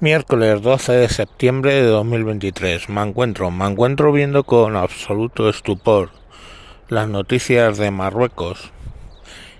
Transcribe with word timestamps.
Miércoles 0.00 0.62
12 0.62 0.92
de 0.92 1.08
septiembre 1.08 1.74
de 1.74 1.82
2023. 1.82 2.88
Me 2.88 3.02
encuentro, 3.02 3.50
me 3.50 3.66
encuentro 3.66 4.12
viendo 4.12 4.44
con 4.44 4.76
absoluto 4.76 5.48
estupor 5.48 6.10
las 6.88 7.08
noticias 7.08 7.78
de 7.78 7.90
Marruecos, 7.90 8.70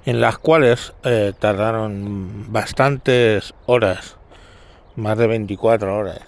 en 0.06 0.21
las 0.21 0.38
cuales 0.38 0.93
eh, 1.03 1.32
tardaron 1.37 2.53
bastantes 2.53 3.53
horas, 3.66 4.16
más 4.95 5.19
de 5.19 5.27
24 5.27 5.98
horas, 5.98 6.21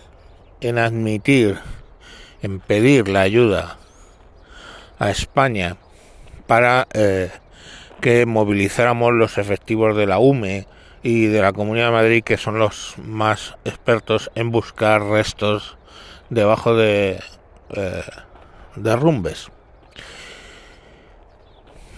en 0.60 0.78
admitir, 0.78 1.60
en 2.42 2.58
pedir 2.58 3.06
la 3.06 3.20
ayuda 3.20 3.78
a 4.98 5.10
España 5.10 5.76
para 6.48 6.88
eh, 6.94 7.30
que 8.00 8.26
movilizáramos 8.26 9.12
los 9.12 9.38
efectivos 9.38 9.96
de 9.96 10.06
la 10.08 10.18
UME 10.18 10.66
y 11.02 11.26
de 11.26 11.40
la 11.40 11.52
Comunidad 11.52 11.86
de 11.86 11.92
Madrid, 11.92 12.24
que 12.24 12.36
son 12.36 12.58
los 12.58 12.94
más 12.98 13.56
expertos 13.64 14.30
en 14.34 14.50
buscar 14.50 15.02
restos 15.02 15.78
debajo 16.28 16.74
de 16.74 17.20
eh, 17.70 18.02
derrumbes. 18.76 19.50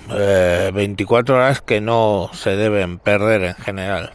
24 0.09 1.34
eh, 1.34 1.38
horas 1.38 1.62
que 1.62 1.80
no 1.80 2.30
se 2.33 2.57
deben 2.57 2.98
perder 2.98 3.45
en 3.45 3.55
general 3.55 4.12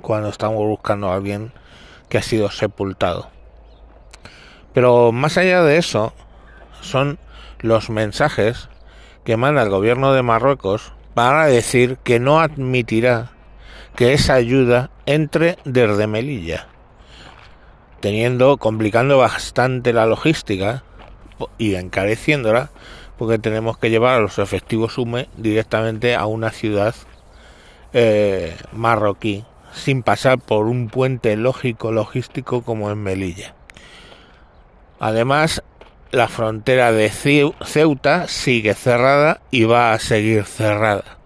cuando 0.00 0.30
estamos 0.30 0.58
buscando 0.58 1.10
a 1.10 1.14
alguien 1.14 1.52
que 2.08 2.18
ha 2.18 2.22
sido 2.22 2.50
sepultado. 2.50 3.30
Pero 4.72 5.12
más 5.12 5.36
allá 5.36 5.62
de 5.62 5.76
eso, 5.76 6.12
son 6.80 7.18
los 7.60 7.90
mensajes 7.90 8.68
que 9.24 9.36
manda 9.36 9.62
el 9.62 9.70
gobierno 9.70 10.12
de 10.12 10.22
Marruecos 10.22 10.92
para 11.14 11.46
decir 11.46 11.98
que 12.04 12.20
no 12.20 12.40
admitirá 12.40 13.32
que 13.98 14.12
esa 14.12 14.34
ayuda 14.34 14.90
entre 15.06 15.58
desde 15.64 16.06
Melilla, 16.06 16.68
teniendo, 17.98 18.56
complicando 18.56 19.18
bastante 19.18 19.92
la 19.92 20.06
logística 20.06 20.84
y 21.58 21.74
encareciéndola, 21.74 22.70
porque 23.18 23.40
tenemos 23.40 23.76
que 23.76 23.90
llevar 23.90 24.14
a 24.14 24.20
los 24.20 24.38
efectivos 24.38 24.98
UME 24.98 25.28
directamente 25.36 26.14
a 26.14 26.26
una 26.26 26.52
ciudad 26.52 26.94
eh, 27.92 28.56
marroquí, 28.70 29.44
sin 29.72 30.04
pasar 30.04 30.38
por 30.38 30.66
un 30.66 30.90
puente 30.90 31.36
lógico 31.36 31.90
logístico 31.90 32.62
como 32.62 32.92
en 32.92 33.02
Melilla. 33.02 33.56
Además, 35.00 35.64
la 36.12 36.28
frontera 36.28 36.92
de 36.92 37.10
Ceuta 37.10 38.28
sigue 38.28 38.74
cerrada 38.74 39.40
y 39.50 39.64
va 39.64 39.92
a 39.92 39.98
seguir 39.98 40.44
cerrada. 40.44 41.18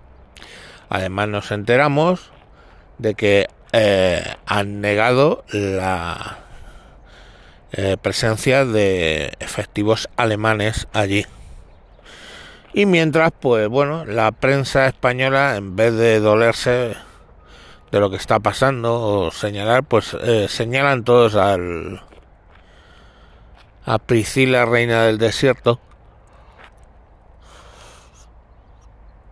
Además 0.89 1.29
nos 1.29 1.51
enteramos 1.51 2.32
de 3.03 3.15
que 3.15 3.49
eh, 3.73 4.23
han 4.47 4.81
negado 4.81 5.45
la 5.53 6.39
eh, 7.73 7.97
presencia 8.01 8.65
de 8.65 9.35
efectivos 9.41 10.09
alemanes 10.17 10.89
allí. 10.93 11.27
Y 12.75 12.87
mientras, 12.87 13.33
pues 13.39 13.69
bueno, 13.69 14.05
la 14.07 14.33
prensa 14.33 14.87
española, 14.87 15.57
en 15.57 15.77
vez 15.77 15.95
de 15.95 16.21
dolerse 16.21 16.95
de 17.91 18.01
lo 18.01 18.09
que 18.09 18.17
está 18.17 18.41
pasando 18.41 18.99
o 19.01 19.31
señalar, 19.31 19.85
pues 19.85 20.17
eh, 20.23 20.47
señalan 20.49 21.05
todos 21.05 21.35
al 21.35 22.03
a 23.85 23.99
Priscila, 23.99 24.65
reina 24.65 25.03
del 25.03 25.19
desierto, 25.19 25.81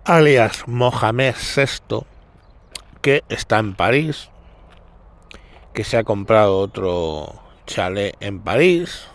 alias 0.05 0.65
Mohamed 0.67 1.35
VI, 1.37 2.05
que 3.01 3.25
está 3.29 3.59
en 3.59 3.75
París, 3.75 4.31
que 5.73 5.85
se 5.85 5.97
ha 5.97 6.05
comprado 6.05 6.59
otro 6.59 7.41
chalet 7.67 8.15
en 8.21 8.41
París, 8.41 9.07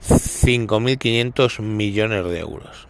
5.500 0.02 1.60
millones 1.62 2.26
de 2.26 2.40
euros 2.40 2.88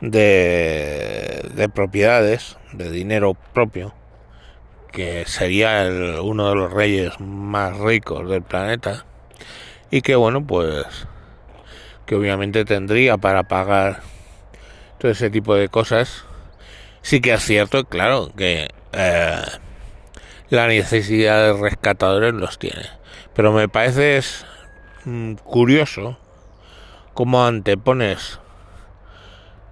de, 0.00 1.50
de, 1.54 1.68
propiedades, 1.68 2.56
de 2.72 2.90
dinero 2.90 3.34
propio, 3.52 3.94
que 4.92 5.24
sería 5.26 5.88
uno 6.22 6.48
de 6.48 6.54
los 6.54 6.72
reyes 6.72 7.20
más 7.20 7.76
ricos 7.78 8.28
del 8.28 8.42
planeta, 8.42 9.04
y 9.90 10.02
que 10.02 10.16
bueno, 10.16 10.46
pues 10.46 10.86
que 12.06 12.14
obviamente 12.14 12.64
tendría 12.64 13.18
para 13.18 13.44
pagar 13.44 14.00
todo 14.98 15.10
ese 15.10 15.30
tipo 15.30 15.54
de 15.54 15.68
cosas. 15.68 16.24
Sí 17.02 17.20
que 17.20 17.34
es 17.34 17.42
cierto, 17.42 17.84
claro, 17.84 18.32
que 18.34 18.68
eh, 18.92 19.42
la 20.48 20.66
necesidad 20.66 21.42
de 21.42 21.60
rescatadores 21.60 22.32
los 22.32 22.58
tiene. 22.58 22.86
Pero 23.34 23.52
me 23.52 23.68
parece 23.68 24.16
curioso 25.44 26.18
cómo 27.14 27.44
antepones 27.44 28.40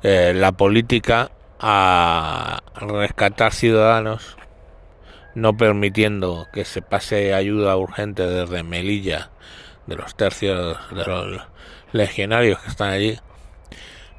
eh, 0.03 0.33
la 0.35 0.53
política 0.53 1.31
a 1.59 2.63
rescatar 2.75 3.53
ciudadanos, 3.53 4.37
no 5.35 5.57
permitiendo 5.57 6.47
que 6.53 6.65
se 6.65 6.83
pase 6.83 7.35
ayuda 7.35 7.77
urgente 7.77 8.27
desde 8.27 8.63
Melilla, 8.63 9.31
de 9.87 9.97
los 9.97 10.15
tercios 10.15 10.79
de 10.91 11.05
los 11.05 11.41
legionarios 11.93 12.61
que 12.61 12.69
están 12.69 12.91
allí, 12.91 13.19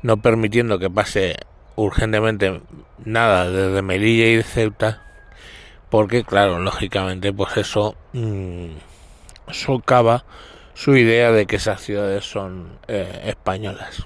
no 0.02 0.18
permitiendo 0.18 0.80
que 0.80 0.90
pase 0.90 1.38
urgentemente 1.76 2.62
nada 3.04 3.50
desde 3.50 3.82
Melilla 3.82 4.28
y 4.28 4.36
de 4.38 4.44
Ceuta, 4.44 5.04
porque 5.90 6.24
claro, 6.24 6.60
lógicamente 6.60 7.32
pues 7.34 7.58
eso 7.58 7.96
mmm, 8.14 8.70
socava 9.52 10.26
su 10.78 10.96
idea 10.96 11.32
de 11.32 11.48
que 11.48 11.56
esas 11.56 11.82
ciudades 11.82 12.24
son 12.24 12.78
eh, 12.88 13.22
españolas. 13.26 14.06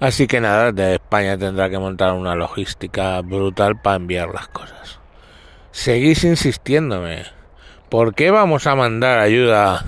Así 0.00 0.26
que 0.26 0.40
nada, 0.40 0.72
de 0.72 0.94
España 0.94 1.38
tendrá 1.38 1.70
que 1.70 1.78
montar 1.78 2.14
una 2.14 2.34
logística 2.34 3.20
brutal 3.20 3.80
para 3.80 3.94
enviar 3.94 4.34
las 4.34 4.48
cosas. 4.48 4.98
Seguís 5.70 6.24
insistiéndome. 6.24 7.26
¿Por 7.88 8.12
qué 8.16 8.32
vamos 8.32 8.66
a 8.66 8.74
mandar 8.74 9.20
ayuda 9.20 9.84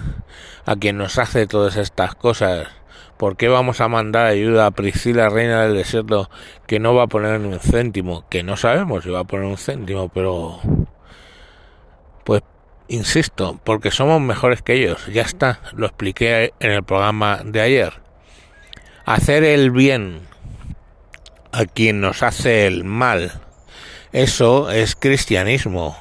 a 0.64 0.76
quien 0.76 0.96
nos 0.96 1.18
hace 1.18 1.48
todas 1.48 1.76
estas 1.76 2.14
cosas? 2.14 2.68
¿Por 3.16 3.36
qué 3.36 3.48
vamos 3.48 3.80
a 3.80 3.88
mandar 3.88 4.26
ayuda 4.26 4.66
a 4.66 4.70
Priscila, 4.70 5.28
reina 5.28 5.64
del 5.64 5.74
desierto, 5.74 6.30
que 6.68 6.78
no 6.78 6.94
va 6.94 7.04
a 7.04 7.08
poner 7.08 7.40
ni 7.40 7.52
un 7.52 7.58
céntimo? 7.58 8.28
Que 8.28 8.44
no 8.44 8.56
sabemos 8.56 9.02
si 9.02 9.10
va 9.10 9.20
a 9.20 9.24
poner 9.24 9.46
un 9.46 9.58
céntimo, 9.58 10.08
pero... 10.08 10.60
Insisto, 12.88 13.58
porque 13.64 13.90
somos 13.90 14.20
mejores 14.20 14.62
que 14.62 14.74
ellos. 14.74 15.06
Ya 15.06 15.22
está, 15.22 15.60
lo 15.74 15.86
expliqué 15.86 16.52
en 16.60 16.72
el 16.72 16.82
programa 16.82 17.40
de 17.44 17.60
ayer. 17.60 17.92
Hacer 19.06 19.44
el 19.44 19.70
bien 19.70 20.20
a 21.52 21.64
quien 21.64 22.00
nos 22.00 22.22
hace 22.22 22.66
el 22.66 22.84
mal, 22.84 23.32
eso 24.12 24.70
es 24.70 24.96
cristianismo. 24.96 25.96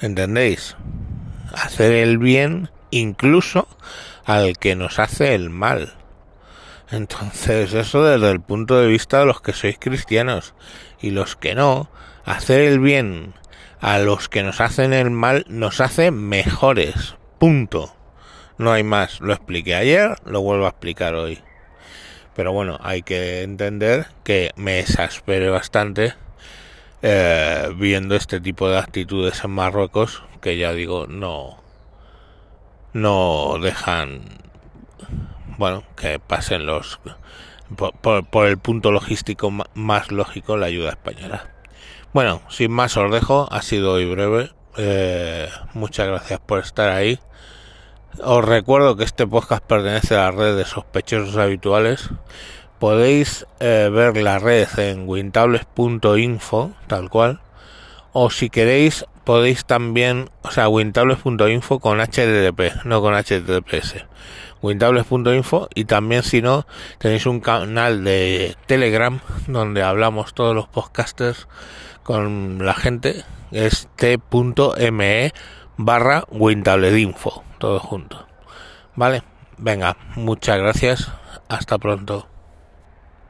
¿Entendéis? 0.00 0.76
Hacer 1.52 1.92
el 1.92 2.18
bien 2.18 2.70
incluso 2.90 3.68
al 4.24 4.58
que 4.58 4.76
nos 4.76 4.98
hace 4.98 5.34
el 5.34 5.50
mal. 5.50 5.94
Entonces, 6.90 7.72
eso 7.72 8.04
desde 8.04 8.30
el 8.30 8.40
punto 8.40 8.78
de 8.78 8.88
vista 8.88 9.20
de 9.20 9.26
los 9.26 9.40
que 9.40 9.52
sois 9.52 9.78
cristianos 9.78 10.54
y 11.00 11.10
los 11.10 11.34
que 11.36 11.54
no, 11.54 11.88
hacer 12.24 12.60
el 12.60 12.78
bien 12.78 13.34
a 13.84 13.98
los 13.98 14.30
que 14.30 14.42
nos 14.42 14.62
hacen 14.62 14.94
el 14.94 15.10
mal 15.10 15.44
nos 15.46 15.82
hace 15.82 16.10
mejores. 16.10 17.16
Punto. 17.38 17.94
No 18.56 18.72
hay 18.72 18.82
más. 18.82 19.20
Lo 19.20 19.34
expliqué 19.34 19.74
ayer, 19.74 20.16
lo 20.24 20.40
vuelvo 20.40 20.64
a 20.64 20.70
explicar 20.70 21.14
hoy. 21.14 21.40
Pero 22.34 22.54
bueno, 22.54 22.78
hay 22.80 23.02
que 23.02 23.42
entender 23.42 24.06
que 24.24 24.52
me 24.56 24.80
exaspere 24.80 25.50
bastante 25.50 26.14
eh, 27.02 27.74
viendo 27.76 28.16
este 28.16 28.40
tipo 28.40 28.70
de 28.70 28.78
actitudes 28.78 29.44
en 29.44 29.50
Marruecos, 29.50 30.22
que 30.40 30.56
ya 30.56 30.72
digo, 30.72 31.06
no, 31.06 31.58
no 32.94 33.58
dejan, 33.60 34.22
bueno, 35.58 35.84
que 35.94 36.18
pasen 36.18 36.64
los, 36.64 37.00
por, 38.00 38.46
el 38.46 38.56
punto 38.56 38.92
logístico 38.92 39.52
más 39.74 40.10
lógico, 40.10 40.56
la 40.56 40.66
ayuda 40.66 40.88
española. 40.88 41.53
Bueno, 42.14 42.42
sin 42.48 42.70
más 42.70 42.96
os 42.96 43.10
dejo, 43.10 43.48
ha 43.50 43.60
sido 43.60 43.94
hoy 43.94 44.08
breve. 44.08 44.52
Eh, 44.76 45.48
muchas 45.72 46.06
gracias 46.06 46.38
por 46.38 46.60
estar 46.60 46.90
ahí. 46.90 47.18
Os 48.22 48.44
recuerdo 48.44 48.94
que 48.96 49.02
este 49.02 49.26
podcast 49.26 49.64
pertenece 49.64 50.14
a 50.14 50.18
la 50.18 50.30
red 50.30 50.56
de 50.56 50.64
sospechosos 50.64 51.36
habituales. 51.36 52.10
podéis 52.78 53.46
eh, 53.58 53.90
ver 53.92 54.16
la 54.18 54.38
red 54.38 54.68
en 54.78 55.08
wintables.info, 55.08 56.70
tal 56.86 57.10
cual, 57.10 57.40
o 58.12 58.30
si 58.30 58.48
queréis 58.48 59.06
podéis 59.24 59.64
también, 59.64 60.30
o 60.42 60.50
sea, 60.50 60.68
wintables.info 60.68 61.80
con 61.80 62.00
HTTP, 62.00 62.84
no 62.84 63.00
con 63.00 63.14
HTTPS. 63.14 64.04
Wintables.info 64.62 65.68
y 65.74 65.84
también 65.84 66.22
si 66.22 66.40
no 66.40 66.66
tenéis 66.98 67.26
un 67.26 67.40
canal 67.40 68.02
de 68.04 68.56
Telegram 68.66 69.20
donde 69.46 69.82
hablamos 69.82 70.32
todos 70.32 70.54
los 70.54 70.68
podcasters 70.68 71.48
con 72.02 72.64
la 72.64 72.74
gente, 72.74 73.24
es 73.50 73.88
t.me 73.96 75.32
barra 75.76 76.24
wintabledinfo, 76.30 77.44
todo 77.58 77.78
junto. 77.78 78.26
Vale, 78.96 79.22
venga, 79.58 79.96
muchas 80.16 80.58
gracias, 80.58 81.10
hasta 81.48 81.78
pronto. 81.78 82.33